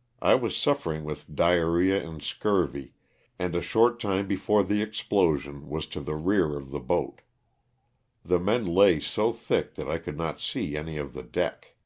''I 0.22 0.34
was 0.34 0.56
suffering 0.56 1.04
with 1.04 1.28
diar 1.28 1.70
rhea 1.74 2.02
and 2.02 2.22
scurvy, 2.22 2.94
and 3.38 3.54
a 3.54 3.60
short 3.60 4.00
time 4.00 4.26
before 4.26 4.62
the 4.62 4.80
explosion 4.80 5.68
was 5.68 5.86
to 5.88 6.00
the 6.00 6.14
rear 6.16 6.56
of 6.56 6.70
the 6.70 6.80
boat. 6.80 7.20
The 8.24 8.38
men 8.40 8.64
lay 8.64 8.98
so 8.98 9.30
thick 9.30 9.74
that 9.74 9.86
I 9.86 9.98
could 9.98 10.16
not 10.16 10.40
see 10.40 10.74
any 10.74 10.96
of 10.96 11.12
the 11.12 11.22
deck. 11.22 11.76